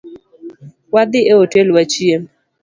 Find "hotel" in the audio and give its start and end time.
1.39-1.67